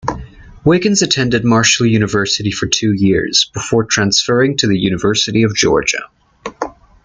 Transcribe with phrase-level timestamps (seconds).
[0.65, 6.09] Wiggins attended Marshall University for two years before transferring to the University of Georgia.